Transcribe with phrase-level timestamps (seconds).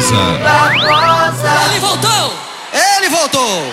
[0.00, 1.50] Barbosa.
[1.68, 2.32] Ele voltou!
[2.72, 3.72] Ele voltou!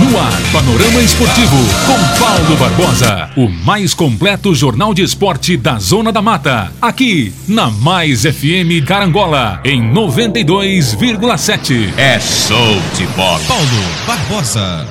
[0.00, 3.28] No ar, Panorama Esportivo, com Paulo Barbosa.
[3.36, 6.72] O mais completo jornal de esporte da Zona da Mata.
[6.80, 11.92] Aqui, na Mais FM Carangola, em 92,7.
[11.98, 13.38] É show de bola.
[13.46, 14.86] Paulo Barbosa.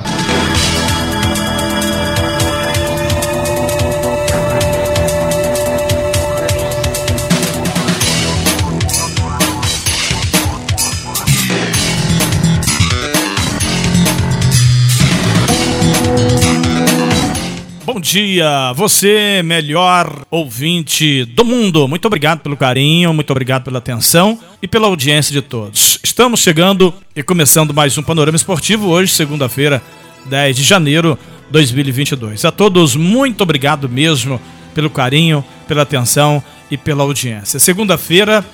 [17.98, 21.88] Bom dia, você melhor ouvinte do mundo.
[21.88, 25.98] Muito obrigado pelo carinho, muito obrigado pela atenção e pela audiência de todos.
[26.00, 29.82] Estamos chegando e começando mais um Panorama Esportivo hoje, segunda-feira,
[30.26, 32.44] 10 de janeiro de 2022.
[32.44, 34.40] A todos, muito obrigado mesmo
[34.76, 36.40] pelo carinho, pela atenção
[36.70, 37.58] e pela audiência.
[37.58, 38.46] Segunda-feira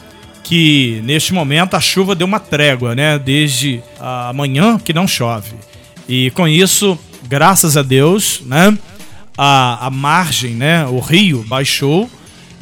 [0.42, 3.18] que neste momento a chuva deu uma trégua, né?
[3.18, 5.52] Desde amanhã que não chove.
[6.08, 6.98] E com isso,
[7.28, 8.74] graças a Deus, né?
[9.36, 12.10] A, a margem, né, o rio baixou.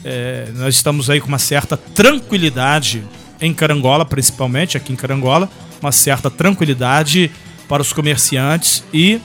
[0.05, 3.05] É, nós estamos aí com uma certa tranquilidade
[3.41, 5.51] em Carangola, principalmente aqui em Carangola,
[5.81, 7.31] uma certa tranquilidade
[7.69, 9.21] para os comerciantes e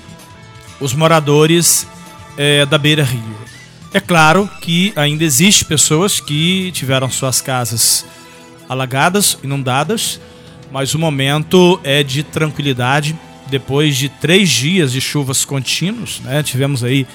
[0.79, 1.87] os moradores
[2.37, 3.47] é, da beira rio.
[3.93, 8.05] É claro que ainda existe pessoas que tiveram suas casas
[8.67, 10.19] alagadas, inundadas,
[10.71, 13.17] mas o momento é de tranquilidade.
[13.49, 17.07] Depois de três dias de chuvas contínuas, né, tivemos aí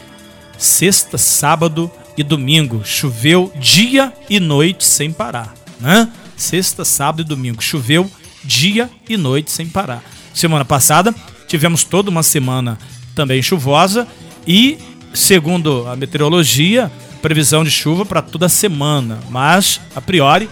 [0.58, 2.83] sexta, sábado e domingo.
[2.84, 6.11] Choveu dia e noite sem parar, né?
[6.36, 7.62] Sexta, sábado e domingo.
[7.62, 8.11] Choveu
[8.44, 10.03] dia e noite sem parar.
[10.34, 11.14] Semana passada
[11.47, 12.78] tivemos toda uma semana
[13.14, 14.09] também chuvosa
[14.47, 14.78] e,
[15.12, 19.20] segundo a meteorologia, previsão de chuva para toda a semana.
[19.31, 20.48] Mas, a priori,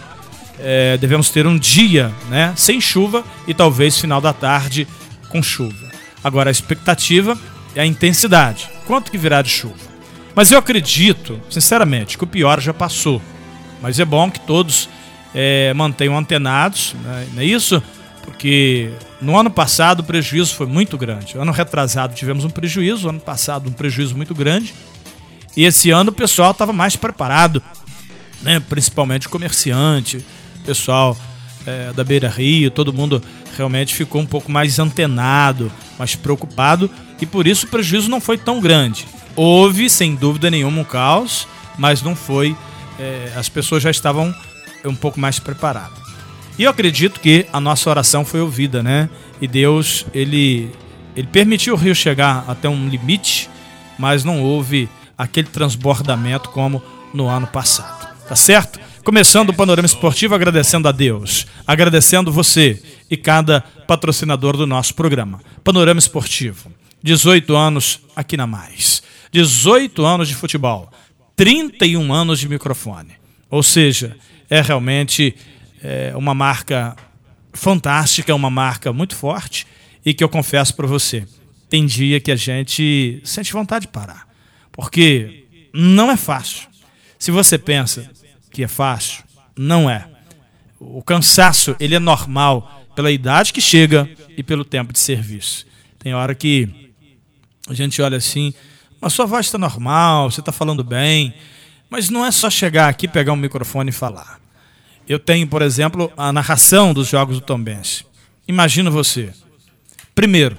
[0.59, 4.87] é, devemos ter um dia né, sem chuva e talvez final da tarde
[5.29, 5.91] com chuva.
[6.23, 7.37] Agora, a expectativa
[7.75, 8.69] é a intensidade.
[8.85, 9.90] Quanto que virá de chuva?
[10.35, 13.21] Mas eu acredito, sinceramente, que o pior já passou.
[13.81, 14.87] Mas é bom que todos
[15.33, 17.27] é, mantenham antenados, né?
[17.33, 17.81] não é isso?
[18.23, 18.91] Porque
[19.21, 21.37] no ano passado o prejuízo foi muito grande.
[21.37, 24.73] Ano retrasado tivemos um prejuízo, ano passado um prejuízo muito grande.
[25.55, 27.61] E esse ano o pessoal estava mais preparado,
[28.41, 28.61] né?
[28.69, 30.23] principalmente o comerciante,
[30.61, 31.17] o pessoal
[31.65, 33.21] é, da Beira Rio, todo mundo
[33.57, 36.89] realmente ficou um pouco mais antenado, mais preocupado,
[37.19, 39.05] e por isso o prejuízo não foi tão grande.
[39.35, 41.47] Houve, sem dúvida nenhuma, um caos,
[41.77, 42.55] mas não foi.
[42.99, 44.33] É, as pessoas já estavam
[44.85, 45.99] um pouco mais preparadas.
[46.57, 49.09] E eu acredito que a nossa oração foi ouvida, né?
[49.41, 50.71] E Deus, ele,
[51.15, 53.49] ele permitiu o rio chegar até um limite,
[53.97, 56.83] mas não houve aquele transbordamento como
[57.13, 58.09] no ano passado.
[58.27, 58.79] Tá certo?
[59.03, 65.41] Começando o panorama esportivo, agradecendo a Deus, agradecendo você e cada patrocinador do nosso programa.
[65.63, 66.71] Panorama Esportivo,
[67.01, 69.01] 18 anos aqui na Mais.
[69.31, 70.91] 18 anos de futebol,
[71.35, 73.13] 31 anos de microfone.
[73.49, 74.15] Ou seja,
[74.49, 75.35] é realmente
[75.81, 76.95] é, uma marca
[77.53, 79.65] fantástica, uma marca muito forte
[80.05, 81.25] e que eu confesso para você,
[81.69, 84.27] tem dia que a gente sente vontade de parar.
[84.71, 86.67] Porque não é fácil.
[87.17, 88.09] Se você pensa
[88.51, 89.23] que é fácil,
[89.57, 90.07] não é.
[90.79, 95.65] O cansaço, ele é normal pela idade que chega e pelo tempo de serviço.
[95.99, 96.67] Tem hora que
[97.67, 98.53] a gente olha assim,
[99.01, 101.33] a sua voz está normal, você está falando bem,
[101.89, 104.39] mas não é só chegar aqui, pegar um microfone e falar.
[105.09, 108.05] Eu tenho, por exemplo, a narração dos jogos do Tombense.
[108.47, 109.33] Imagina você.
[110.13, 110.57] Primeiro,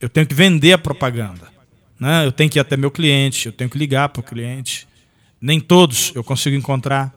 [0.00, 1.48] eu tenho que vender a propaganda.
[1.98, 2.24] Né?
[2.24, 4.86] Eu tenho que ir até meu cliente, eu tenho que ligar para o cliente.
[5.40, 7.12] Nem todos eu consigo encontrar.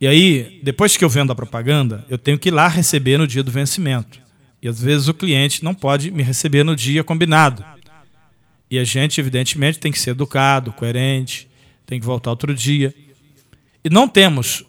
[0.00, 3.26] E aí, depois que eu vendo a propaganda, eu tenho que ir lá receber no
[3.26, 4.18] dia do vencimento.
[4.62, 7.64] E às vezes o cliente não pode me receber no dia combinado.
[8.70, 11.48] E a gente, evidentemente, tem que ser educado, coerente,
[11.84, 12.94] tem que voltar outro dia.
[13.84, 14.64] E não temos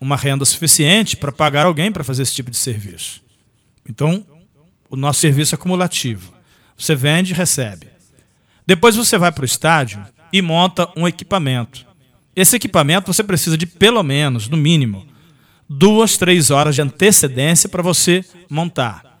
[0.00, 3.22] uma renda suficiente para pagar alguém para fazer esse tipo de serviço.
[3.88, 4.24] Então,
[4.88, 6.32] o nosso serviço é acumulativo.
[6.76, 7.88] Você vende e recebe.
[8.66, 11.86] Depois você vai para o estádio e monta um equipamento.
[12.34, 15.06] Esse equipamento você precisa de pelo menos, no mínimo,
[15.68, 19.15] duas, três horas de antecedência para você montar.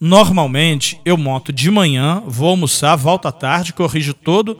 [0.00, 4.58] Normalmente eu monto de manhã, vou almoçar, volto à tarde, corrijo todo,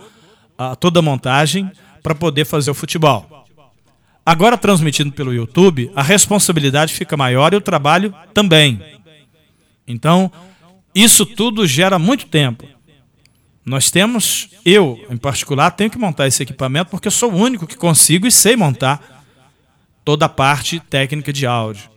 [0.59, 1.71] uh, toda a montagem
[2.03, 3.47] para poder fazer o futebol.
[4.25, 8.83] Agora transmitindo pelo YouTube, a responsabilidade fica maior e o trabalho também.
[9.87, 10.31] Então,
[10.95, 12.67] isso tudo gera muito tempo.
[13.65, 17.67] Nós temos, eu em particular, tenho que montar esse equipamento porque eu sou o único
[17.67, 19.25] que consigo e sei montar
[20.05, 21.89] toda a parte técnica de áudio.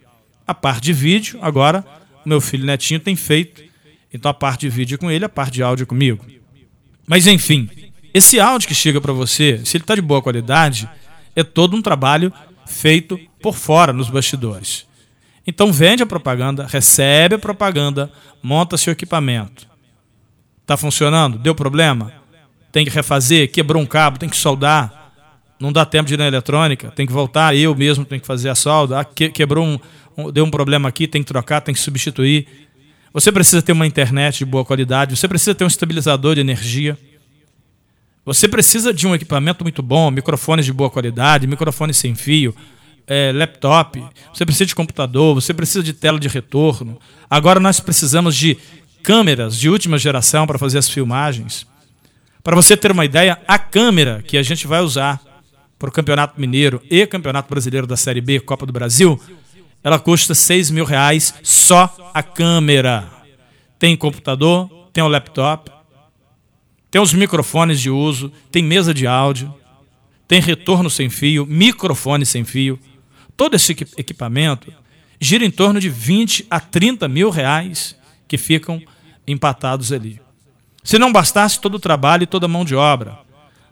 [0.48, 1.86] A parte de vídeo, agora,
[2.26, 3.64] o meu filho netinho tem feito.
[4.14, 6.26] Então a parte de vídeo é com ele, a parte de áudio é comigo.
[7.08, 7.70] Mas enfim,
[8.14, 10.90] esse áudio que chega para você, se ele está de boa qualidade,
[11.36, 12.32] é todo um trabalho
[12.66, 14.86] feito por fora, nos bastidores.
[15.46, 18.12] Então vende a propaganda, recebe a propaganda,
[18.42, 19.68] monta seu equipamento.
[20.62, 21.38] Está funcionando?
[21.38, 22.14] Deu problema?
[22.72, 23.52] Tem que refazer?
[23.52, 24.18] Quebrou um cabo?
[24.18, 25.04] Tem que soldar?
[25.60, 26.92] Não dá tempo de ir na eletrônica?
[26.92, 27.56] Tem que voltar?
[27.56, 29.00] Eu mesmo tenho que fazer a solda?
[29.00, 29.80] Ah, quebrou um, um,
[30.32, 32.48] deu um problema aqui, tem que trocar, tem que substituir.
[33.14, 36.98] Você precisa ter uma internet de boa qualidade, você precisa ter um estabilizador de energia.
[38.26, 42.56] Você precisa de um equipamento muito bom, microfones de boa qualidade, microfone sem fio,
[43.06, 44.02] é, laptop,
[44.34, 47.00] você precisa de computador, você precisa de tela de retorno.
[47.30, 48.58] Agora nós precisamos de
[49.04, 51.68] câmeras de última geração para fazer as filmagens.
[52.42, 55.22] Para você ter uma ideia, a câmera que a gente vai usar
[55.78, 59.20] para o Campeonato Mineiro e Campeonato Brasileiro da Série B, Copa do Brasil,
[59.84, 63.12] ela custa 6 mil reais só a câmera.
[63.78, 65.70] Tem computador, tem o laptop,
[66.90, 69.54] tem os microfones de uso, tem mesa de áudio,
[70.28, 72.80] tem retorno sem fio, microfone sem fio.
[73.36, 74.72] Todo esse equipamento
[75.20, 77.96] gira em torno de 20 a 30 mil reais
[78.28, 78.82] que ficam
[79.28, 80.22] empatados ali.
[80.84, 83.18] Se não bastasse todo o trabalho e toda a mão de obra,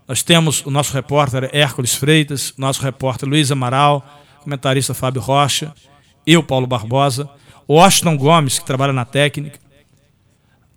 [0.07, 4.05] nós temos o nosso repórter Hércules Freitas, nosso repórter Luiz Amaral,
[4.41, 5.73] comentarista Fábio Rocha,
[6.25, 7.29] eu, Paulo Barbosa,
[7.68, 9.59] Washington Gomes, que trabalha na técnica.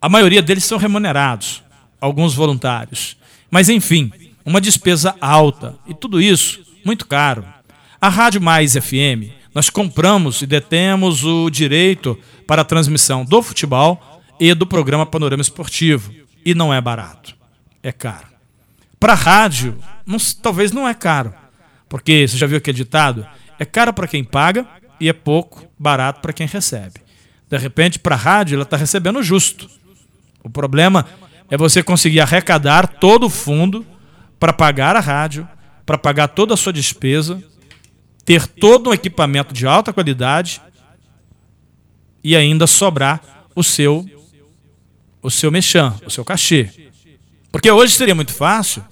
[0.00, 1.62] A maioria deles são remunerados
[2.00, 3.17] alguns voluntários.
[3.50, 4.12] Mas, enfim,
[4.44, 7.44] uma despesa alta e tudo isso muito caro.
[8.00, 14.00] A Rádio Mais FM, nós compramos e detemos o direito para a transmissão do futebol
[14.38, 16.12] e do programa Panorama Esportivo.
[16.44, 17.35] E não é barato,
[17.82, 18.26] é caro.
[19.00, 21.32] Para a rádio, não, talvez não é caro,
[21.88, 23.26] porque você já viu aquele ditado?
[23.58, 24.67] É caro para quem paga
[25.00, 27.00] e é pouco barato para quem recebe.
[27.49, 29.69] De repente, para a rádio, ela está recebendo justo.
[30.43, 31.06] O problema
[31.50, 33.87] é você conseguir arrecadar todo o fundo
[34.38, 35.49] para pagar a rádio,
[35.87, 37.43] para pagar toda a sua despesa,
[38.25, 40.61] ter todo um equipamento de alta qualidade
[42.23, 43.20] e ainda sobrar
[43.55, 44.08] o seu
[45.23, 46.70] o seu mechan, o seu cachê.
[47.50, 48.85] Porque hoje seria muito fácil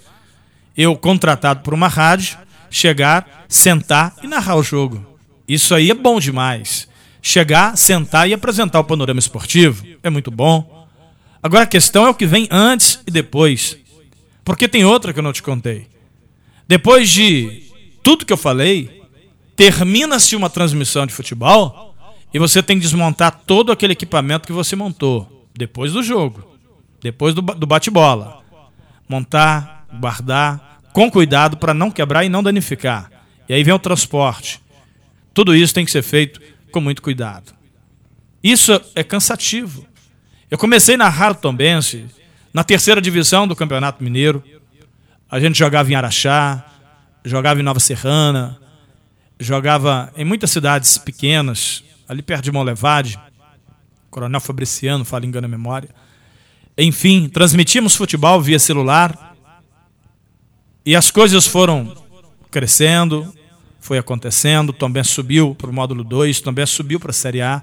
[0.74, 2.38] eu contratado por uma rádio
[2.70, 5.11] chegar, sentar e narrar o jogo.
[5.46, 6.88] Isso aí é bom demais.
[7.20, 10.88] Chegar, sentar e apresentar o panorama esportivo é muito bom.
[11.42, 13.76] Agora a questão é o que vem antes e depois.
[14.44, 15.86] Porque tem outra que eu não te contei.
[16.66, 17.62] Depois de
[18.02, 19.02] tudo que eu falei,
[19.54, 21.94] termina-se uma transmissão de futebol
[22.32, 26.44] e você tem que desmontar todo aquele equipamento que você montou depois do jogo,
[27.00, 28.42] depois do, bate-bola.
[29.08, 33.10] Montar, guardar, com cuidado para não quebrar e não danificar.
[33.48, 34.60] E aí vem o transporte.
[35.34, 36.40] Tudo isso tem que ser feito
[36.70, 37.54] com muito cuidado.
[38.42, 39.86] Isso é cansativo.
[40.50, 42.06] Eu comecei na Raro Tombense,
[42.52, 44.42] na terceira divisão do Campeonato Mineiro.
[45.30, 46.64] A gente jogava em Araxá,
[47.24, 48.58] jogava em Nova Serrana,
[49.38, 53.18] jogava em muitas cidades pequenas, ali perto de Monlevade,
[54.10, 55.88] Coronel Fabriciano, fala engano a memória.
[56.76, 59.36] Enfim, transmitimos futebol via celular
[60.84, 61.96] e as coisas foram
[62.50, 63.32] crescendo,
[63.82, 64.72] foi acontecendo.
[64.72, 67.60] Também subiu para o módulo 2, também subiu para a Série A.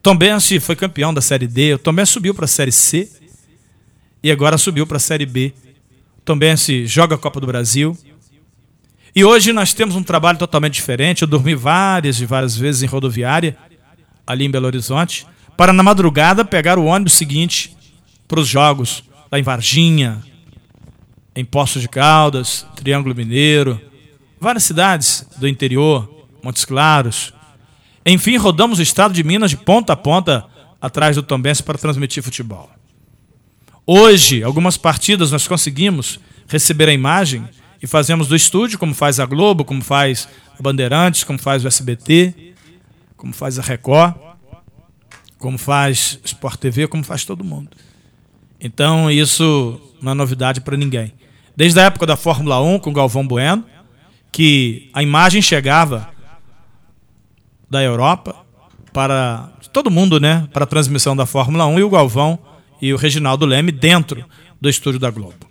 [0.00, 3.10] Tombense foi campeão da Série D, Tombense subiu para a Série C
[4.22, 5.52] e agora subiu para a Série B.
[6.18, 7.96] O Tombense joga a Copa do Brasil.
[9.14, 11.22] E hoje nós temos um trabalho totalmente diferente.
[11.22, 13.56] Eu dormi várias e várias vezes em rodoviária,
[14.26, 15.26] ali em Belo Horizonte,
[15.56, 17.76] para na madrugada pegar o ônibus seguinte
[18.28, 20.22] para os jogos, lá em Varginha,
[21.34, 23.80] em Poços de Caldas, Triângulo Mineiro,
[24.44, 27.32] várias cidades do interior, Montes Claros,
[28.04, 30.44] enfim, rodamos o estado de Minas de ponta a ponta
[30.78, 32.70] atrás do Tombense para transmitir futebol.
[33.86, 37.48] Hoje, algumas partidas nós conseguimos receber a imagem
[37.82, 41.68] e fazemos do estúdio, como faz a Globo, como faz a Bandeirantes, como faz o
[41.68, 42.52] SBT,
[43.16, 44.14] como faz a Record,
[45.38, 47.70] como faz Sport TV, como faz todo mundo.
[48.60, 51.14] Então, isso não é novidade para ninguém.
[51.56, 53.64] Desde a época da Fórmula 1 com Galvão Bueno,
[54.34, 56.08] que a imagem chegava
[57.70, 58.34] da Europa
[58.92, 62.36] para todo mundo, né, para a transmissão da Fórmula 1 e o Galvão
[62.82, 64.24] e o Reginaldo Leme dentro
[64.60, 65.48] do estúdio da Globo.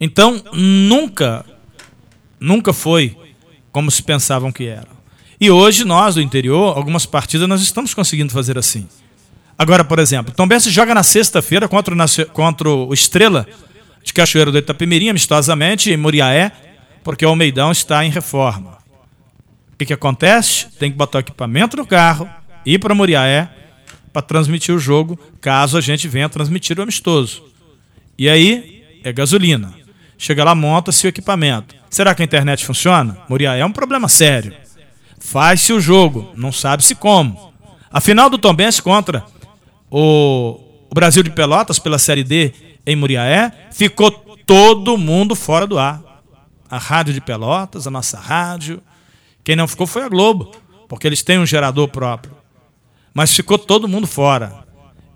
[0.00, 1.44] Então, nunca
[2.40, 3.14] nunca foi
[3.70, 4.88] como se pensavam que era.
[5.38, 8.88] E hoje nós do interior, algumas partidas nós estamos conseguindo fazer assim.
[9.58, 13.46] Agora, por exemplo, Tom Bense joga na sexta-feira contra, o, contra o Estrela
[14.02, 16.67] de Cachoeiro do Itapemirim, amistosamente, em Muriaé,
[17.08, 18.76] porque o Almeidão está em reforma.
[19.72, 20.66] O que, que acontece?
[20.78, 22.28] Tem que botar o equipamento no carro,
[22.66, 23.48] ir para Muriaé
[24.12, 27.42] para transmitir o jogo, caso a gente venha transmitir o amistoso.
[28.18, 29.72] E aí é gasolina.
[30.18, 31.74] Chega lá, monta-se o equipamento.
[31.88, 33.16] Será que a internet funciona?
[33.26, 34.52] Muriaé é um problema sério.
[35.18, 37.54] Faz-se o jogo, não sabe-se como.
[37.90, 39.24] A final do Tombense contra
[39.90, 40.60] o,
[40.92, 42.52] Brasil de Pelotas pela Série D
[42.84, 44.10] em Muriaé, ficou
[44.44, 46.06] todo mundo fora do ar.
[46.70, 48.82] A Rádio de Pelotas, a nossa rádio.
[49.42, 50.52] Quem não ficou foi a Globo,
[50.88, 52.36] porque eles têm um gerador próprio.
[53.14, 54.66] Mas ficou todo mundo fora.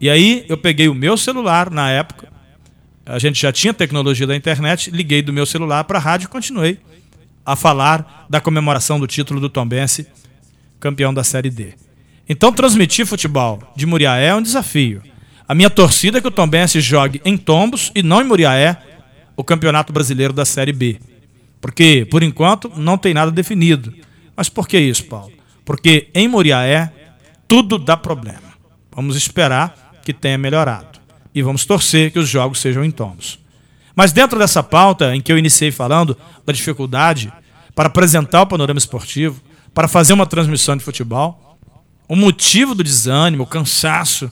[0.01, 2.33] E aí eu peguei o meu celular na época,
[3.05, 6.29] a gente já tinha tecnologia da internet, liguei do meu celular para a rádio e
[6.29, 6.79] continuei
[7.45, 10.07] a falar da comemoração do título do Tombense,
[10.79, 11.75] campeão da Série D.
[12.29, 15.03] Então transmitir futebol de Muriaé é um desafio.
[15.49, 18.79] A minha torcida é que o Tombense jogue em Tombos e não em Muriaé
[19.37, 21.01] o Campeonato Brasileiro da Série B.
[21.63, 23.95] Porque, por enquanto, não tem nada definido.
[24.37, 25.33] Mas por que isso, Paulo?
[25.65, 26.93] Porque em Muriaé
[27.47, 28.53] tudo dá problema.
[28.91, 31.01] Vamos esperar que tenha melhorado.
[31.33, 33.39] E vamos torcer que os jogos sejam em Tombos.
[33.95, 37.33] Mas dentro dessa pauta em que eu iniciei falando da dificuldade
[37.77, 39.41] para apresentar o panorama esportivo,
[39.73, 41.59] para fazer uma transmissão de futebol,
[42.09, 44.31] o motivo do desânimo, o cansaço,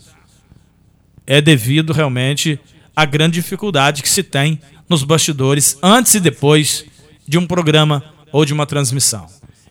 [1.26, 2.58] é devido realmente
[2.94, 6.89] à grande dificuldade que se tem nos bastidores antes e depois
[7.30, 9.28] de um programa ou de uma transmissão.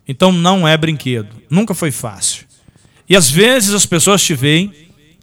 [0.07, 2.45] Então não é brinquedo, nunca foi fácil.
[3.07, 4.73] E às vezes as pessoas te veem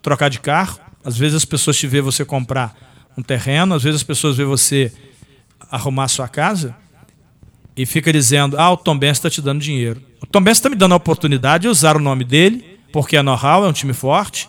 [0.02, 2.76] trocar de carro, às vezes as pessoas te veem você comprar
[3.16, 4.92] um terreno, às vezes as pessoas veem você
[5.70, 6.76] arrumar sua casa
[7.74, 10.02] e fica dizendo: Ah, o Tom Benz está te dando dinheiro.
[10.20, 13.22] O Tom Benz está me dando a oportunidade de usar o nome dele, porque é
[13.22, 14.46] know-how, é um time forte,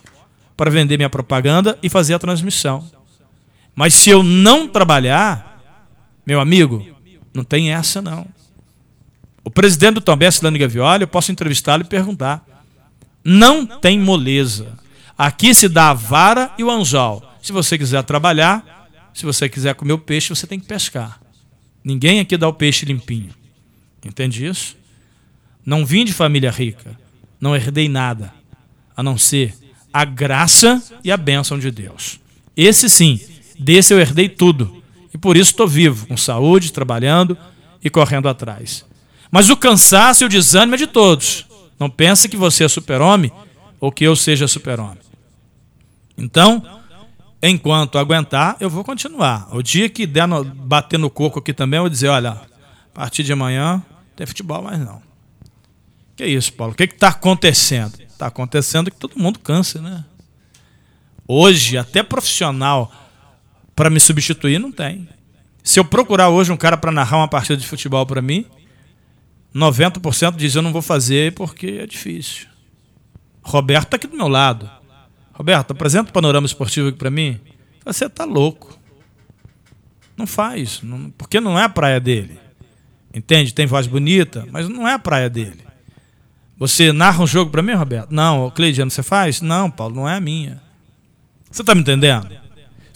[0.58, 2.86] para vender minha propaganda e fazer a transmissão.
[3.74, 5.63] Mas se eu não trabalhar,
[6.25, 6.97] meu amigo,
[7.38, 8.27] não tem essa não.
[9.44, 12.44] O presidente do Tom Benz, Lani Gavioli, eu posso entrevistá-lo e perguntar.
[13.24, 14.77] Não tem moleza.
[15.15, 17.24] Aqui se dá a vara e o anzol.
[17.41, 21.22] Se você quiser trabalhar, se você quiser comer o peixe, você tem que pescar.
[21.84, 23.34] Ninguém aqui dá o peixe limpinho.
[24.03, 24.75] Entende isso?
[25.65, 27.00] Não vim de família rica.
[27.39, 28.34] Não herdei nada.
[28.96, 29.56] A não ser
[29.94, 32.20] a graça e a bênção de Deus.
[32.56, 33.20] Esse sim,
[33.60, 34.77] desse eu herdei tudo.
[35.18, 37.36] E por isso estou vivo, com saúde, trabalhando
[37.84, 38.86] e correndo atrás.
[39.32, 41.48] Mas o cansaço e o desânimo é de todos.
[41.80, 43.32] Não pense que você é super-homem
[43.80, 45.00] ou que eu seja super-homem.
[46.16, 46.64] Então,
[47.42, 49.48] enquanto aguentar, eu vou continuar.
[49.52, 52.40] O dia que der no, bater no coco aqui também, eu vou dizer: olha, a
[52.94, 53.84] partir de amanhã não
[54.16, 55.02] tem futebol mais não.
[56.16, 56.74] Que isso, Paulo?
[56.74, 58.00] O que está acontecendo?
[58.02, 60.06] Está acontecendo que todo mundo cansa, né?
[61.28, 62.92] Hoje, até profissional
[63.78, 65.08] para me substituir não tem.
[65.64, 68.44] Se eu procurar hoje um cara para narrar uma partida de futebol para mim,
[69.54, 72.48] 90% diz eu não vou fazer porque é difícil.
[73.44, 74.68] Roberto está aqui do meu lado.
[75.32, 77.40] Roberto, apresenta o panorama esportivo aqui para mim.
[77.86, 78.80] Você está louco.
[80.18, 82.40] Não faz, não, porque não é a praia dele.
[83.14, 83.54] Entende?
[83.54, 85.64] Tem voz bonita, mas não é a praia dele.
[86.58, 88.10] Você narra um jogo para mim, Roberto?
[88.10, 88.50] Não.
[88.50, 89.40] Cleidiano, você faz?
[89.40, 90.60] Não, Paulo, não é a minha.
[91.52, 92.47] Você está me entendendo?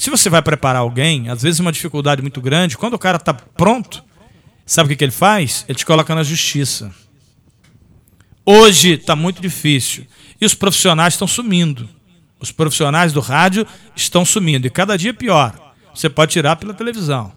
[0.02, 3.36] Se você vai preparar alguém, às vezes uma dificuldade muito grande, quando o cara está
[3.36, 4.04] pronto,
[4.66, 5.64] sabe o que, que ele faz?
[5.70, 6.92] Ele te coloca na justiça.
[8.44, 10.08] Hoje está muito difícil.
[10.42, 11.88] E os profissionais estão sumindo.
[12.40, 13.64] Os profissionais do rádio
[13.96, 14.66] estão sumindo.
[14.66, 15.54] E cada dia pior.
[15.94, 17.32] Você pode tirar pela televisão.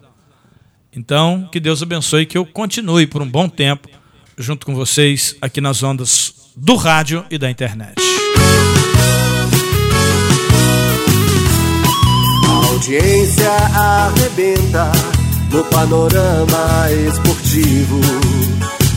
[0.91, 3.87] Então, que Deus abençoe que eu continue por um bom tempo
[4.39, 7.93] junto com vocês aqui nas ondas do rádio e da internet.
[12.75, 14.91] Audiência arrebenta
[15.49, 18.01] no panorama esportivo.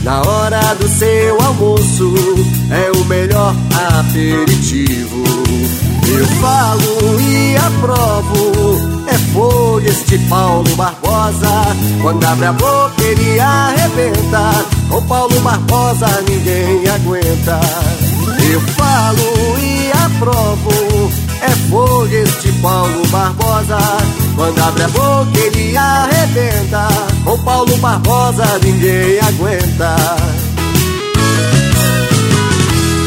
[0.03, 2.13] Na hora do seu almoço
[2.71, 3.55] é o melhor
[3.99, 5.23] aperitivo.
[6.09, 11.75] Eu falo e aprovo, é folha este Paulo Barbosa.
[12.01, 17.61] Quando abre a boca ele arrebenta, com Paulo Barbosa ninguém aguenta.
[18.51, 23.48] Eu falo e aprovo, é folha este Paulo Barbosa.
[24.35, 26.87] Quando abre a boca ele arrebenta,
[27.25, 29.95] com Paulo Barbosa ninguém aguenta.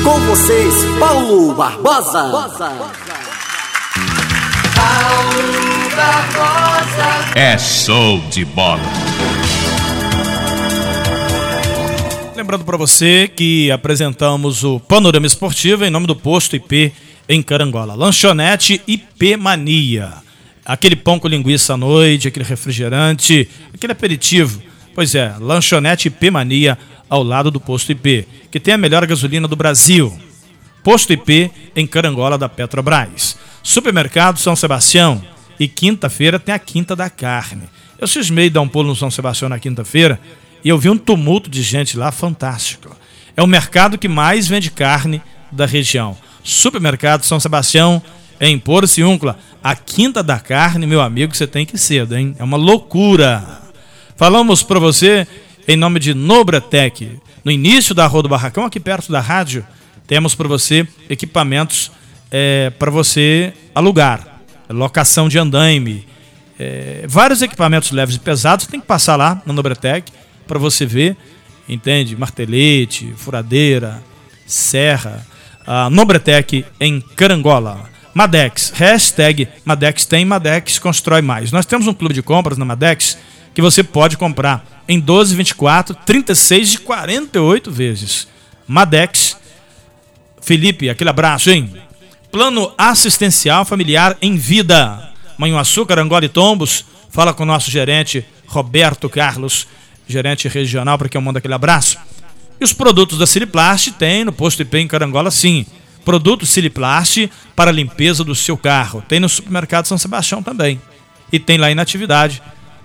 [0.04, 2.23] Com vocês, Paulo Barbosa.
[4.75, 7.35] Paulo Barbosa.
[7.35, 8.82] É show de bola.
[12.37, 16.92] Lembrando para você que apresentamos o Panorama Esportivo em nome do Posto IP
[17.26, 17.94] em Carangola.
[17.94, 20.22] Lanchonete IP Mania.
[20.64, 24.62] Aquele pão com linguiça à noite, aquele refrigerante, aquele aperitivo.
[24.95, 26.78] Pois é, Lanchonete IP Mania
[27.09, 30.16] ao lado do Posto IP, que tem a melhor gasolina do Brasil.
[30.83, 33.37] Posto IP em Carangola da Petrobras.
[33.62, 35.23] Supermercado São Sebastião.
[35.61, 37.64] E quinta-feira tem a Quinta da Carne.
[38.00, 40.19] Eu cismei dar um pulo no São Sebastião na quinta-feira
[40.64, 42.97] e eu vi um tumulto de gente lá fantástico.
[43.37, 46.16] É o mercado que mais vende carne da região.
[46.42, 48.02] Supermercado São Sebastião
[48.41, 49.39] em Porciúncula.
[49.62, 52.35] A Quinta da Carne, meu amigo, você tem que ir cedo, hein?
[52.39, 53.62] É uma loucura.
[54.17, 55.27] Falamos para você
[55.67, 57.19] em nome de Nobratec.
[57.45, 59.65] No início da Rua do Barracão, aqui perto da rádio,
[60.07, 61.91] temos para você equipamentos
[62.31, 64.41] é, para você alugar.
[64.69, 66.07] Locação de andaime.
[66.59, 68.67] É, vários equipamentos leves e pesados.
[68.67, 70.11] Tem que passar lá na Nobratec
[70.47, 71.17] para você ver.
[71.69, 72.17] Entende?
[72.17, 74.03] Martelete, furadeira,
[74.47, 75.27] serra.
[75.67, 77.92] A Nobretec em Carangola.
[78.14, 81.50] Madex, hashtag Madex tem, Madex constrói mais.
[81.50, 83.16] Nós temos um clube de compras na Madex
[83.54, 88.28] que você pode comprar em 12, 24, 36 e 48 vezes.
[88.66, 89.37] Madex,
[90.40, 91.73] Felipe, aquele abraço, hein?
[92.31, 95.11] Plano assistencial familiar em vida.
[95.38, 96.85] Manhuaçu, Carangola e Tombos.
[97.11, 99.66] Fala com o nosso gerente Roberto Carlos,
[100.07, 101.99] gerente regional, para que eu mando aquele abraço.
[102.61, 105.66] E os produtos da Siliplast tem no posto IP em Carangola, sim.
[106.04, 109.02] Produto Siliplast para limpeza do seu carro.
[109.09, 110.80] Tem no supermercado São Sebastião também.
[111.32, 112.42] E tem lá em atividade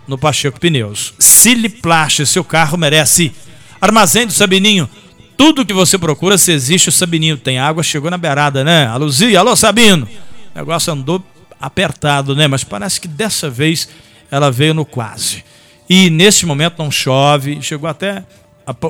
[0.08, 1.14] no Pacheco Pneus.
[1.20, 3.34] Siliplast, seu carro merece.
[3.82, 4.90] Armazém do Sabininho.
[5.36, 7.38] Tudo que você procura, se existe o Sabininho.
[7.38, 8.88] Tem água, chegou na beirada, né?
[8.88, 10.08] A Luzia, alô Sabino.
[10.56, 11.24] O negócio andou
[11.60, 12.48] apertado, né?
[12.48, 13.90] Mas parece que dessa vez
[14.32, 15.44] ela veio no quase.
[15.90, 18.24] E neste momento não chove, chegou até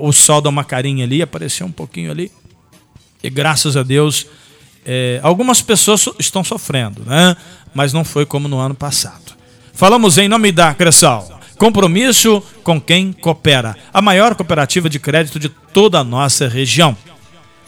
[0.02, 2.32] o sol dar uma carinha ali, apareceu um pouquinho ali.
[3.24, 4.28] E graças a Deus,
[4.86, 7.36] é, algumas pessoas so, estão sofrendo, né?
[7.74, 9.36] Mas não foi como no ano passado.
[9.74, 11.40] Falamos em nome da Cressal.
[11.58, 13.76] Compromisso com quem coopera.
[13.94, 16.96] A maior cooperativa de crédito de toda a nossa região.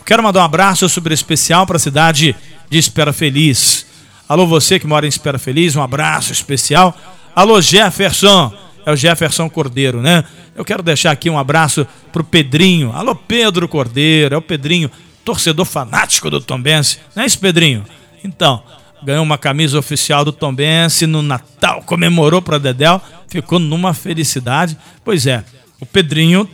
[0.05, 2.35] Quero mandar um abraço super especial para a cidade
[2.69, 3.85] de Espera Feliz.
[4.27, 6.95] Alô, você que mora em Espera Feliz, um abraço especial.
[7.35, 8.53] Alô, Jefferson.
[8.85, 10.23] É o Jefferson Cordeiro, né?
[10.55, 12.91] Eu quero deixar aqui um abraço pro Pedrinho.
[12.91, 14.35] Alô, Pedro Cordeiro.
[14.35, 14.89] É o Pedrinho
[15.29, 17.85] torcedor fanático do Tombense, não é isso, Pedrinho?
[18.23, 18.63] Então,
[19.03, 24.75] ganhou uma camisa oficial do Tombense no Natal, comemorou para Dedel, ficou numa felicidade.
[25.05, 25.45] Pois é,
[25.79, 26.49] o Pedrinho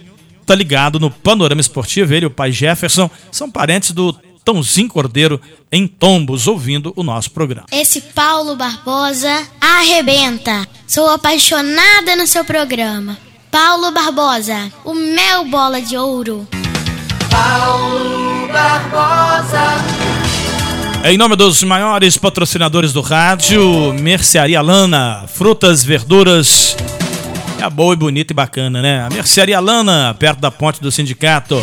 [0.46, 4.12] tá ligado no Panorama Esportivo, ele e o pai Jefferson são parentes do
[4.44, 5.40] Tãozinho Cordeiro
[5.72, 7.68] em Tombos, ouvindo o nosso programa.
[7.72, 10.68] Esse Paulo Barbosa arrebenta.
[10.86, 13.18] Sou apaixonada no seu programa.
[13.50, 16.46] Paulo Barbosa, o mel bola de ouro.
[17.32, 18.25] Paulo
[18.56, 19.84] Barbosa.
[21.04, 26.78] Em nome dos maiores patrocinadores do rádio, Mercearia Lana, frutas, verduras.
[27.60, 29.06] É boa e bonita e bacana, né?
[29.06, 31.62] A Mercearia Lana, perto da ponte do sindicato.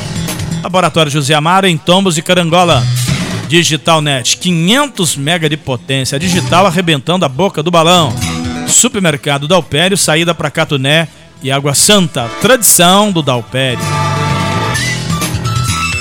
[0.63, 2.85] Laboratório José Amaro, em Tombos e Carangola.
[3.49, 6.19] Digital Net, 500 mega de potência.
[6.19, 8.13] Digital arrebentando a boca do balão.
[8.69, 11.09] Supermercado Dalpério, saída para Catuné
[11.43, 12.29] e Água Santa.
[12.43, 14.12] Tradição do Dalpério.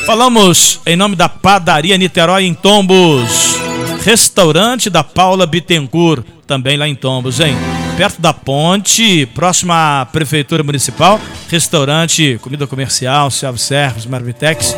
[0.06, 3.56] Falamos em nome da Padaria Niterói em Tombos.
[4.04, 7.56] Restaurante da Paula Bittencourt, também lá em Tombos, hein?
[7.96, 11.22] Perto da ponte, próxima à Prefeitura Municipal.
[11.50, 14.76] Restaurante, comida comercial, self-service, Marvitex.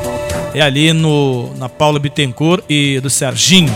[0.54, 3.74] É ali no, na Paula Bittencourt e do Serginho.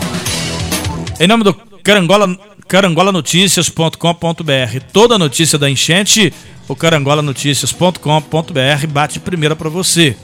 [1.19, 4.79] Em nome do Carangola, carangolanoticias.com.br.
[4.91, 6.33] Toda notícia da enchente,
[6.67, 10.17] o carangolanoticias.com.br bate primeira para você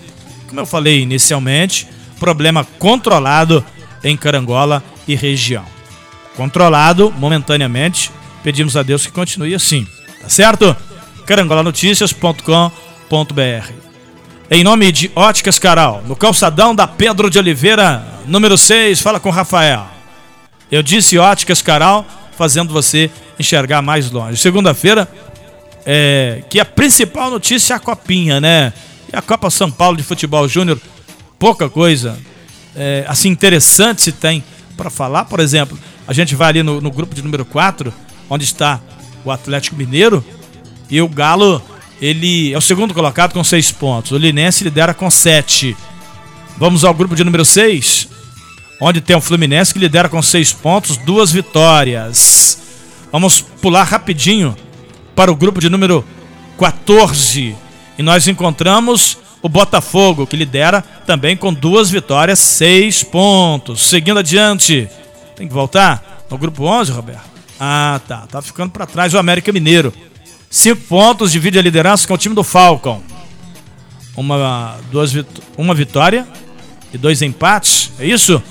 [0.54, 1.88] como eu falei inicialmente,
[2.20, 3.66] problema controlado
[4.04, 5.66] em Carangola e região.
[6.38, 8.12] Controlado momentaneamente,
[8.44, 9.88] pedimos a Deus que continue assim,
[10.22, 10.78] tá certo?
[11.26, 13.72] carangolanoticias.com.br
[14.52, 19.32] Em nome de Óticas Caral, no calçadão da Pedro de Oliveira, número 6, fala com
[19.32, 19.88] Rafael.
[20.72, 22.06] Eu disse Óticas Caral,
[22.38, 24.38] fazendo você enxergar mais longe.
[24.38, 25.10] Segunda-feira,
[25.84, 28.72] é, que a principal notícia é a copinha, né?
[29.14, 30.82] E a Copa São Paulo de Futebol Júnior,
[31.38, 32.18] pouca coisa
[32.76, 34.44] é, assim interessante se tem
[34.76, 35.26] para falar.
[35.26, 37.94] Por exemplo, a gente vai ali no, no grupo de número 4,
[38.28, 38.82] onde está
[39.24, 40.26] o Atlético Mineiro,
[40.90, 41.62] e o Galo,
[42.02, 44.12] ele é o segundo colocado com seis pontos.
[44.12, 45.78] O Linense lidera com sete.
[46.58, 48.08] Vamos ao grupo de número 6,
[48.82, 52.60] onde tem o Fluminense que lidera com seis pontos, duas vitórias.
[53.12, 54.56] Vamos pular rapidinho
[55.16, 56.04] para o grupo de número
[56.58, 57.56] 14,
[57.98, 63.82] e nós encontramos o Botafogo, que lidera também com duas vitórias, seis pontos.
[63.82, 64.90] Seguindo adiante,
[65.36, 67.34] tem que voltar no grupo 11, Roberto?
[67.60, 68.26] Ah, tá.
[68.30, 69.94] Tá ficando para trás o América Mineiro.
[70.50, 73.02] Cinco pontos, divide a liderança com o time do Falcon.
[74.16, 75.14] uma, duas,
[75.58, 76.28] uma vitória
[76.94, 78.42] e dois empates, é isso?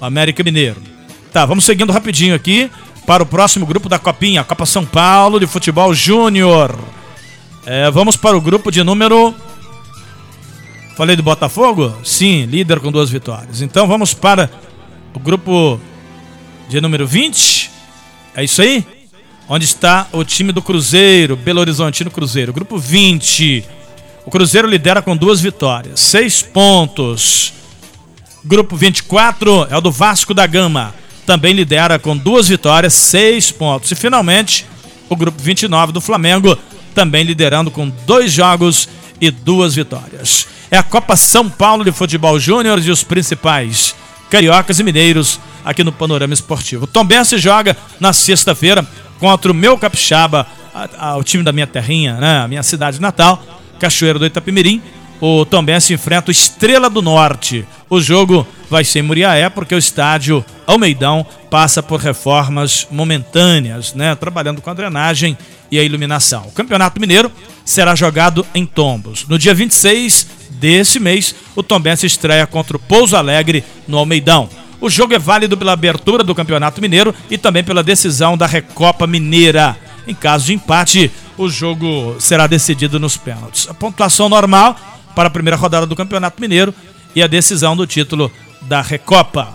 [0.00, 0.82] O América Mineiro.
[1.32, 2.70] Tá, vamos seguindo rapidinho aqui
[3.06, 6.76] para o próximo grupo da Copinha, Copa São Paulo de Futebol Júnior.
[7.66, 9.34] É, vamos para o grupo de número.
[10.96, 11.96] Falei do Botafogo?
[12.04, 13.62] Sim, líder com duas vitórias.
[13.62, 14.50] Então vamos para
[15.14, 15.80] o grupo
[16.68, 17.70] de número 20.
[18.36, 18.86] É isso aí?
[19.48, 22.52] Onde está o time do Cruzeiro, Belo Horizontino Cruzeiro.
[22.52, 23.64] Grupo 20.
[24.26, 27.52] O Cruzeiro lidera com duas vitórias, seis pontos.
[28.44, 30.94] Grupo 24 é o do Vasco da Gama.
[31.24, 33.90] Também lidera com duas vitórias, seis pontos.
[33.90, 34.66] E finalmente,
[35.08, 36.58] o grupo 29 do Flamengo,
[36.94, 38.88] também liderando com dois jogos
[39.20, 40.46] e duas vitórias.
[40.70, 43.94] É a Copa São Paulo de Futebol Júnior e os principais
[44.30, 46.86] cariocas e mineiros aqui no Panorama Esportivo.
[46.86, 48.86] Tom Bense joga na sexta-feira
[49.18, 53.00] contra o meu capixaba, a, a, o time da minha terrinha, né, a minha cidade
[53.00, 53.42] natal,
[53.78, 54.82] Cachoeira do Itapemirim.
[55.20, 57.64] O Tombense enfrenta o Estrela do Norte.
[57.88, 64.14] O jogo vai ser em Muriaé, porque o estádio Almeidão passa por reformas momentâneas, né?
[64.16, 65.38] Trabalhando com a drenagem
[65.70, 66.46] e a iluminação.
[66.46, 67.30] O Campeonato Mineiro
[67.64, 69.26] será jogado em Tombos.
[69.26, 74.48] No dia 26 desse mês, o Tombense estreia contra o Pouso Alegre no Almeidão.
[74.80, 79.06] O jogo é válido pela abertura do Campeonato Mineiro e também pela decisão da Recopa
[79.06, 79.76] Mineira.
[80.06, 83.68] Em caso de empate, o jogo será decidido nos pênaltis.
[83.68, 84.76] A pontuação normal
[85.14, 86.74] para a primeira rodada do Campeonato Mineiro
[87.14, 88.30] e a decisão do título
[88.62, 89.54] da Recopa.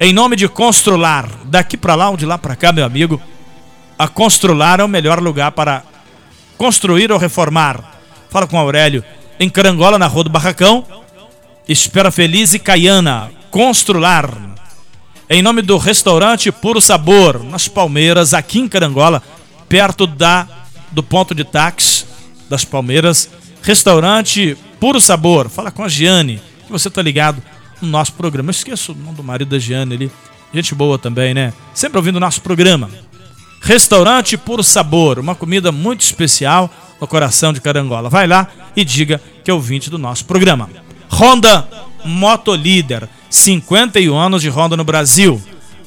[0.00, 3.20] Em nome de Constrular, daqui para lá ou de lá para cá, meu amigo,
[3.98, 5.82] a Constrular é o melhor lugar para
[6.56, 7.98] construir ou reformar.
[8.30, 9.02] Fala com Aurélio,
[9.40, 10.84] em Carangola, na Rua do Barracão,
[11.68, 13.30] Espera Feliz e Caiana.
[13.50, 14.30] Constrular.
[15.28, 19.22] Em nome do restaurante Puro Sabor, nas Palmeiras, aqui em Carangola,
[19.68, 20.46] perto da
[20.90, 22.06] do ponto de táxi
[22.48, 23.28] das Palmeiras,
[23.62, 25.48] restaurante Puro Sabor.
[25.50, 27.42] Fala com a Giane, que você tá ligado
[27.82, 28.48] no nosso programa.
[28.48, 30.12] Eu esqueço o nome do marido da Giane ali.
[30.54, 31.52] Gente boa também, né?
[31.74, 32.88] Sempre ouvindo o nosso programa.
[33.68, 38.08] Restaurante Puro Sabor, uma comida muito especial no coração de Carangola.
[38.08, 40.70] Vai lá e diga que é ouvinte do nosso programa.
[41.12, 41.68] Honda
[42.02, 45.38] Motolíder, 51 anos de Honda no Brasil.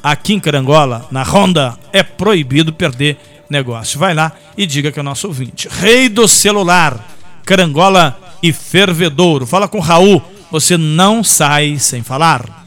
[0.04, 3.18] Aqui em Carangola, na Honda, é proibido perder
[3.50, 3.98] negócio.
[3.98, 5.68] Vai lá e diga que é o nosso ouvinte.
[5.68, 7.04] Rei do celular,
[7.44, 9.48] Carangola e Fervedouro.
[9.48, 12.64] Fala com Raul, você não sai sem falar.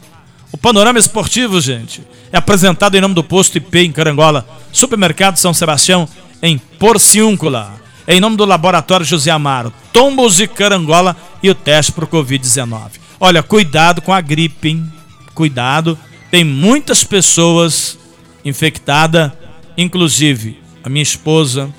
[0.51, 2.03] O Panorama Esportivo, gente,
[2.35, 6.05] é apresentado em nome do Posto IP em Carangola, Supermercado São Sebastião
[6.41, 7.75] em Porciúncula.
[8.05, 12.99] Em nome do Laboratório José Amaro, Tombos e Carangola e o teste para o Covid-19.
[13.21, 14.91] Olha, cuidado com a gripe, hein?
[15.33, 15.97] Cuidado.
[16.29, 17.97] Tem muitas pessoas
[18.43, 19.31] infectadas,
[19.77, 21.73] inclusive a minha esposa,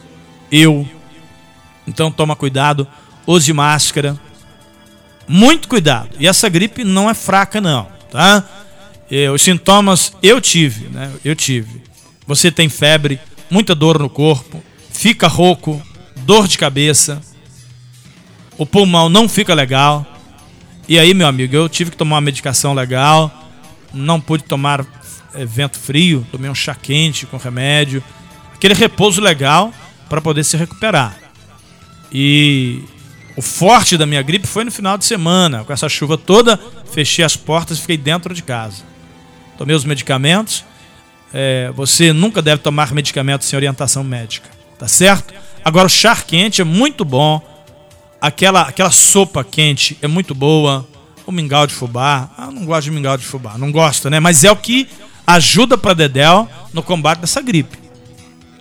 [0.50, 0.88] eu.
[1.86, 2.88] Então toma cuidado,
[3.26, 4.18] use máscara.
[5.28, 6.16] Muito cuidado.
[6.18, 8.42] E essa gripe não é fraca, não, tá?
[9.10, 11.12] E, os sintomas eu tive, né?
[11.24, 11.82] Eu tive.
[12.26, 15.80] Você tem febre, muita dor no corpo, fica rouco,
[16.16, 17.20] dor de cabeça,
[18.58, 20.16] o pulmão não fica legal
[20.88, 23.50] e aí, meu amigo, eu tive que tomar uma medicação legal,
[23.92, 24.86] não pude tomar
[25.34, 28.02] é, vento frio, tomei um chá quente com remédio,
[28.54, 29.72] aquele repouso legal
[30.08, 31.18] para poder se recuperar.
[32.12, 32.84] E
[33.36, 36.58] o forte da minha gripe foi no final de semana, com essa chuva toda,
[36.92, 38.84] fechei as portas e fiquei dentro de casa.
[39.56, 40.64] Tomei os medicamentos.
[41.32, 45.34] É, você nunca deve tomar medicamentos sem orientação médica, tá certo?
[45.64, 47.42] Agora, o chá quente é muito bom
[48.20, 50.86] aquela, aquela sopa quente é muito boa.
[51.26, 52.30] O mingau de fubá.
[52.36, 53.58] Ah, não gosto de mingau de fubá.
[53.58, 54.20] Não gosta, né?
[54.20, 54.88] Mas é o que
[55.26, 57.78] ajuda para Dedéu no combate dessa gripe.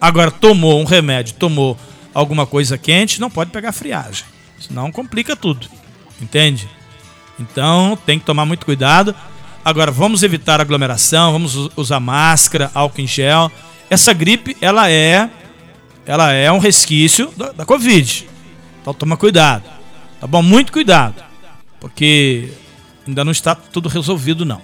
[0.01, 1.77] Agora, tomou um remédio, tomou
[2.13, 4.25] alguma coisa quente, não pode pegar friagem.
[4.59, 5.67] Senão complica tudo.
[6.19, 6.67] Entende?
[7.39, 9.13] Então tem que tomar muito cuidado.
[9.65, 13.51] Agora, vamos evitar aglomeração, vamos usar máscara, álcool em gel.
[13.89, 15.27] Essa gripe, ela é
[16.05, 18.27] ela é um resquício da, da Covid.
[18.79, 19.63] Então toma cuidado.
[20.21, 20.43] Tá bom?
[20.43, 21.15] Muito cuidado.
[21.79, 22.53] Porque
[23.07, 24.61] ainda não está tudo resolvido, não.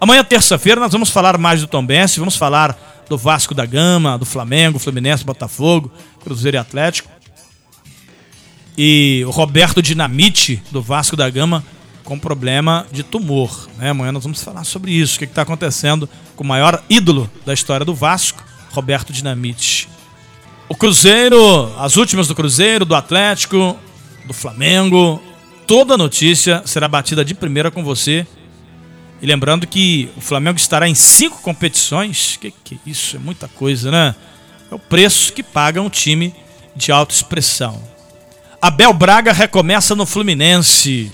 [0.00, 2.76] Amanhã, terça-feira, nós vamos falar mais do Tombense, vamos falar
[3.08, 5.92] do Vasco da Gama, do Flamengo, Fluminense, Botafogo,
[6.24, 7.08] Cruzeiro e Atlético.
[8.76, 11.64] E o Roberto Dinamite, do Vasco da Gama,
[12.04, 13.68] com problema de tumor.
[13.78, 13.90] Né?
[13.90, 17.54] Amanhã nós vamos falar sobre isso, o que está acontecendo com o maior ídolo da
[17.54, 19.88] história do Vasco, Roberto Dinamite.
[20.68, 23.76] O Cruzeiro, as últimas do Cruzeiro, do Atlético,
[24.26, 25.20] do Flamengo,
[25.66, 28.26] toda notícia será batida de primeira com você.
[29.20, 32.36] E lembrando que o Flamengo estará em cinco competições.
[32.36, 33.16] Que que é isso?
[33.16, 34.14] É muita coisa, né?
[34.70, 36.34] É o preço que paga um time
[36.74, 37.80] de alta expressão.
[38.60, 41.12] Abel Braga recomeça no Fluminense.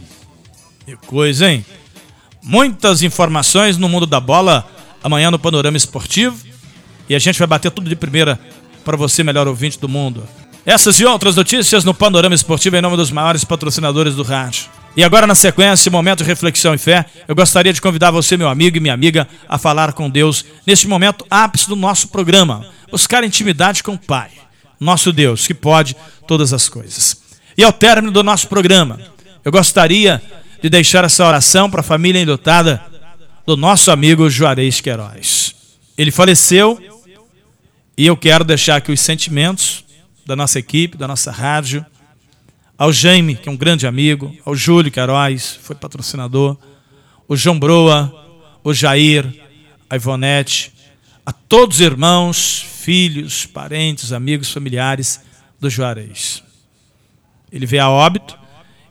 [0.91, 1.65] Que coisa, hein?
[2.43, 4.69] Muitas informações no mundo da bola
[5.05, 6.37] amanhã no Panorama Esportivo.
[7.09, 8.41] E a gente vai bater tudo de primeira
[8.85, 10.27] para você, melhor ouvinte do mundo.
[10.67, 14.65] Essas e outras notícias no Panorama Esportivo em nome dos maiores patrocinadores do rádio.
[14.97, 18.49] E agora, na sequência, momento de reflexão e fé, eu gostaria de convidar você, meu
[18.49, 22.67] amigo e minha amiga, a falar com Deus neste momento ápice do nosso programa.
[22.91, 24.31] Buscar intimidade com o Pai,
[24.81, 25.95] nosso Deus, que pode
[26.27, 27.17] todas as coisas.
[27.57, 28.99] E ao término do nosso programa,
[29.45, 30.21] eu gostaria
[30.63, 32.83] de deixar essa oração para a família enlutada
[33.47, 35.55] do nosso amigo Juarez Queiroz.
[35.97, 36.81] Ele faleceu
[37.97, 39.85] e eu quero deixar aqui os sentimentos
[40.27, 41.85] da nossa equipe, da nossa rádio,
[42.79, 46.57] ao Jaime, que é um grande amigo, ao Júlio Queiroz, foi patrocinador,
[47.29, 48.11] o João Broa,
[48.65, 49.27] o Jair,
[49.89, 50.73] a Ivonete,
[51.27, 55.21] a todos os irmãos, filhos, parentes, amigos, familiares
[55.61, 56.43] do Juarez.
[57.53, 58.40] Ele veio a óbito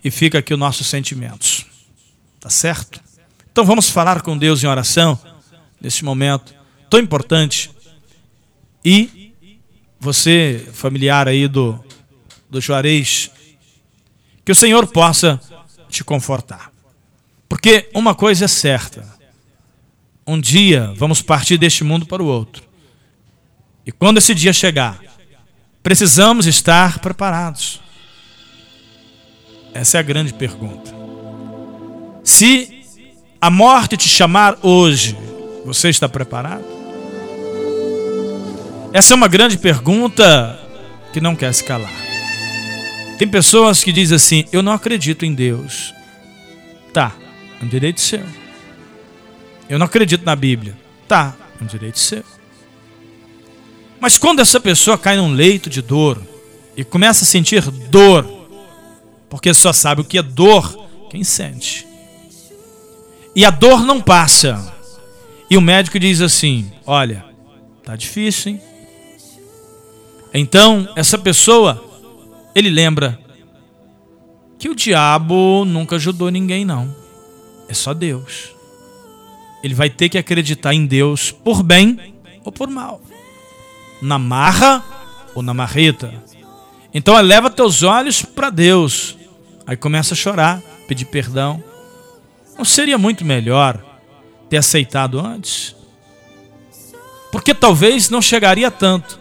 [0.04, 1.66] e fica aqui os nossos sentimentos.
[2.40, 3.02] Tá certo?
[3.52, 5.20] Então vamos falar com Deus em oração
[5.82, 6.54] nesse momento
[6.90, 7.72] tão importante.
[8.84, 9.34] E
[10.00, 11.84] você, familiar aí do,
[12.50, 13.30] do Juarez,
[14.44, 15.40] que o Senhor possa
[15.90, 16.72] te confortar.
[17.48, 19.06] Porque uma coisa é certa:
[20.26, 22.64] um dia vamos partir deste mundo para o outro.
[23.86, 25.00] E quando esse dia chegar,
[25.84, 27.82] precisamos estar preparados.
[29.74, 30.94] Essa é a grande pergunta.
[32.24, 32.84] Se
[33.42, 35.18] a morte te chamar hoje,
[35.66, 36.66] você está preparado?
[38.92, 40.60] Essa é uma grande pergunta
[41.14, 41.92] que não quer se calar.
[43.18, 45.94] Tem pessoas que dizem assim: Eu não acredito em Deus.
[46.92, 47.14] Tá,
[47.62, 48.24] é um direito seu.
[49.70, 50.76] Eu não acredito na Bíblia.
[51.08, 52.24] Tá, é um direito seu.
[54.00, 56.22] Mas quando essa pessoa cai num leito de dor
[56.76, 58.39] e começa a sentir dor,
[59.30, 61.88] porque só sabe o que é dor quem sente.
[63.36, 64.74] E a dor não passa.
[65.50, 67.26] E o médico diz assim: Olha,
[67.84, 68.62] tá difícil, hein?
[70.34, 71.84] Então, essa pessoa,
[72.54, 73.20] ele lembra
[74.60, 76.94] que o diabo nunca ajudou ninguém, não.
[77.68, 78.52] É só Deus.
[79.64, 82.14] Ele vai ter que acreditar em Deus por bem
[82.44, 83.02] ou por mal.
[84.02, 84.84] Na marra
[85.34, 86.14] ou na marreta.
[86.94, 89.19] Então eleva teus olhos para Deus.
[89.70, 91.64] Aí começa a chorar, pedir perdão.
[92.58, 93.80] Não seria muito melhor
[94.50, 95.76] ter aceitado antes?
[97.32, 99.20] Porque talvez não chegaria tanto.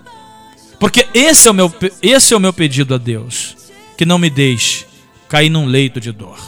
[0.80, 3.58] Porque esse é o meu, esse é o meu pedido a Deus,
[3.94, 4.86] que não me deixe
[5.28, 6.38] cair num leito de dor.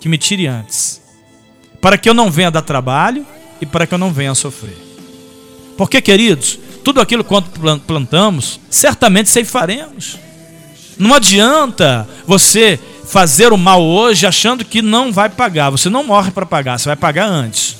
[0.00, 1.02] Que me tire antes.
[1.82, 3.26] Para que eu não venha dar trabalho
[3.60, 4.78] e para que eu não venha sofrer.
[5.76, 10.18] Porque, queridos, tudo aquilo quanto plantamos, certamente ceifaremos.
[10.98, 15.70] Não adianta você fazer o mal hoje achando que não vai pagar.
[15.70, 17.76] Você não morre para pagar, você vai pagar antes.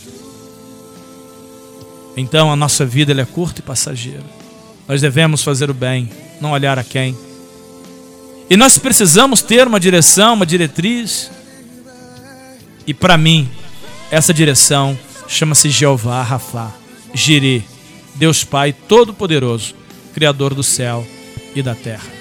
[2.17, 4.23] Então a nossa vida é curta e passageira.
[4.87, 6.11] Nós devemos fazer o bem,
[6.41, 7.17] não olhar a quem.
[8.49, 11.31] E nós precisamos ter uma direção, uma diretriz.
[12.87, 13.49] E para mim,
[14.11, 16.71] essa direção chama-se Jeová Rafá,
[17.15, 17.63] Jirê,
[18.15, 19.75] Deus Pai Todo-Poderoso,
[20.13, 21.05] Criador do céu
[21.57, 22.14] e da terra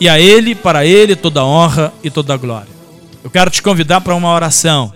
[0.00, 2.72] e a Ele, para Ele, toda honra e toda glória.
[3.22, 4.92] Eu quero te convidar para uma oração.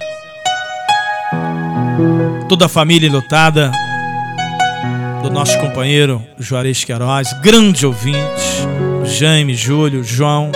[2.49, 3.71] Toda a família enlutada
[5.23, 8.67] do nosso companheiro Juarez Queiroz, grande ouvinte,
[9.05, 10.53] Jaime, Júlio, João,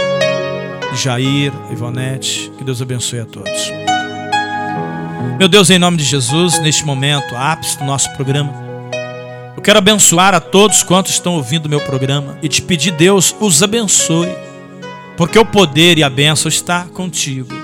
[0.94, 3.72] Jair, Ivonete, que Deus abençoe a todos.
[5.38, 8.52] Meu Deus, em nome de Jesus, neste momento, ápice do nosso programa,
[9.60, 13.36] eu quero abençoar a todos quantos estão ouvindo o meu programa e te pedir, Deus,
[13.38, 14.34] os abençoe,
[15.18, 17.54] porque o poder e a bênção está contigo.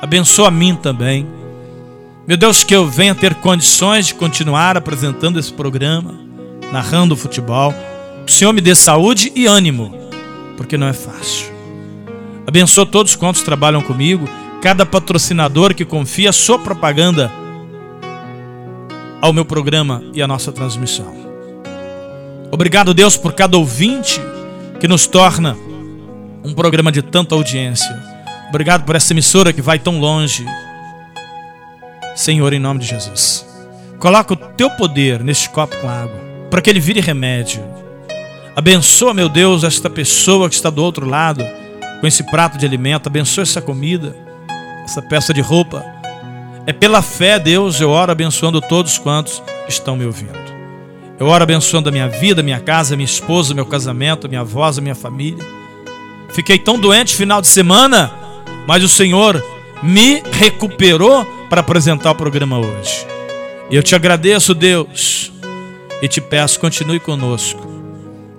[0.00, 1.26] Abençoa a mim também.
[2.24, 6.14] Meu Deus, que eu venha ter condições de continuar apresentando esse programa,
[6.70, 7.74] narrando o futebol.
[8.24, 9.92] O Senhor me dê saúde e ânimo,
[10.56, 11.52] porque não é fácil.
[12.46, 14.28] Abençoa todos quantos trabalham comigo,
[14.62, 17.28] cada patrocinador que confia sua propaganda
[19.20, 21.29] ao meu programa e à nossa transmissão.
[22.50, 24.20] Obrigado, Deus, por cada ouvinte
[24.78, 25.56] que nos torna
[26.42, 27.96] um programa de tanta audiência.
[28.48, 30.44] Obrigado por essa emissora que vai tão longe.
[32.16, 33.46] Senhor, em nome de Jesus,
[33.98, 36.18] coloca o teu poder neste copo com água,
[36.50, 37.62] para que ele vire remédio.
[38.56, 41.46] Abençoa, meu Deus, esta pessoa que está do outro lado,
[42.00, 43.06] com esse prato de alimento.
[43.06, 44.16] Abençoa essa comida,
[44.84, 45.84] essa peça de roupa.
[46.66, 50.49] É pela fé, Deus, eu oro abençoando todos quantos estão me ouvindo.
[51.20, 54.94] Eu oro abençoando a minha vida, minha casa, minha esposa, meu casamento, minha voz, minha
[54.94, 55.44] família.
[56.30, 58.10] Fiquei tão doente final de semana,
[58.66, 59.44] mas o Senhor
[59.82, 63.06] me recuperou para apresentar o programa hoje.
[63.70, 65.30] Eu te agradeço, Deus,
[66.00, 67.60] e te peço, continue conosco.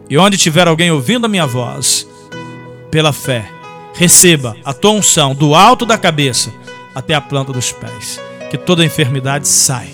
[0.10, 2.08] E onde tiver alguém ouvindo a minha voz,
[2.90, 3.48] pela fé,
[3.94, 6.52] receba a tua unção do alto da cabeça
[6.96, 8.20] até a planta dos pés.
[8.50, 9.90] Que toda enfermidade sai,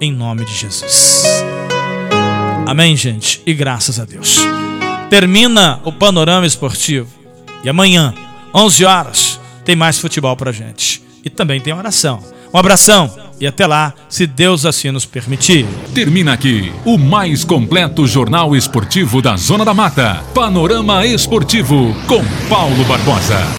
[0.00, 1.23] em nome de Jesus.
[2.66, 4.38] Amém, gente, e graças a Deus.
[5.10, 7.08] Termina o panorama esportivo.
[7.62, 8.14] E amanhã,
[8.54, 11.02] 11 horas, tem mais futebol pra gente.
[11.24, 12.22] E também tem oração.
[12.52, 15.66] Um abração e até lá, se Deus assim nos permitir.
[15.94, 20.22] Termina aqui o mais completo jornal esportivo da Zona da Mata.
[20.34, 23.44] Panorama Esportivo com Paulo Barbosa.